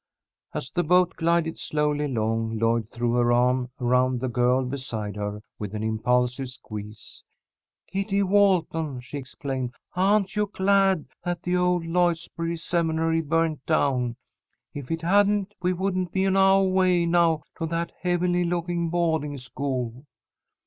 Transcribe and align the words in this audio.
As 0.55 0.71
the 0.71 0.83
boat 0.83 1.15
glided 1.15 1.59
slowly 1.59 2.05
along, 2.05 2.57
Lloyd 2.57 2.89
threw 2.89 3.13
her 3.13 3.31
arm 3.31 3.69
around 3.79 4.19
the 4.19 4.29
girl 4.29 4.65
beside 4.65 5.15
her, 5.15 5.43
with 5.59 5.75
an 5.75 5.83
impulsive 5.83 6.49
squeeze. 6.49 7.23
"Kitty 7.85 8.23
Walton," 8.23 8.99
she 9.01 9.19
exclaimed, 9.19 9.75
"aren't 9.95 10.35
you 10.35 10.47
glad 10.51 11.05
that 11.23 11.43
the 11.43 11.55
old 11.55 11.85
Lloydsboro 11.85 12.55
Seminary 12.55 13.21
burned 13.21 13.63
down? 13.67 14.15
If 14.73 14.89
it 14.89 15.03
hadn't, 15.03 15.53
we 15.61 15.71
wouldn't 15.71 16.11
be 16.11 16.25
on 16.25 16.33
ouah 16.35 16.63
way 16.67 17.05
now 17.05 17.43
to 17.59 17.67
that 17.67 17.91
heavenly 18.01 18.43
looking 18.43 18.89
boahding 18.89 19.37
school!" 19.37 20.07